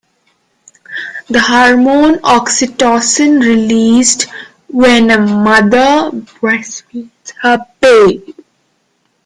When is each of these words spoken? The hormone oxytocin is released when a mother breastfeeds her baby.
The 1.29 1.39
hormone 1.39 2.15
oxytocin 2.23 3.39
is 3.39 3.45
released 3.47 4.25
when 4.67 5.11
a 5.11 5.19
mother 5.19 6.09
breastfeeds 6.09 7.33
her 7.43 7.67
baby. 7.79 8.33